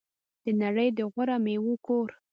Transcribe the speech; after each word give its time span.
د 0.43 0.45
نړۍ 0.61 0.87
د 0.97 0.99
غوره 1.11 1.37
میوو 1.45 1.73
کور. 1.85 2.07